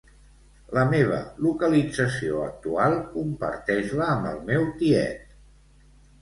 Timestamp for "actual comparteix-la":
2.45-4.09